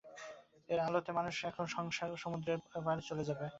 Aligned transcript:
এঁর 0.69 0.79
আলোতেই 0.79 1.15
মানুষ 1.17 1.35
এখন 1.49 1.65
সংসার-সমুদ্রের 1.75 2.57
পারে 2.85 3.01
চলে 3.09 3.23
যাবে। 3.29 3.45